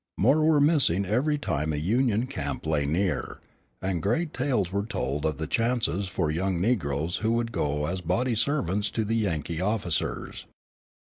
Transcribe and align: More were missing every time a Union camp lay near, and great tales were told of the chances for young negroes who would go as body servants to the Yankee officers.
More 0.17 0.43
were 0.43 0.59
missing 0.59 1.05
every 1.05 1.37
time 1.37 1.71
a 1.71 1.75
Union 1.75 2.25
camp 2.25 2.65
lay 2.65 2.87
near, 2.87 3.39
and 3.83 4.01
great 4.01 4.33
tales 4.33 4.71
were 4.71 4.87
told 4.87 5.27
of 5.27 5.37
the 5.37 5.45
chances 5.45 6.07
for 6.07 6.31
young 6.31 6.59
negroes 6.59 7.17
who 7.17 7.33
would 7.33 7.51
go 7.51 7.85
as 7.85 8.01
body 8.01 8.33
servants 8.33 8.89
to 8.89 9.05
the 9.05 9.13
Yankee 9.15 9.61
officers. 9.61 10.47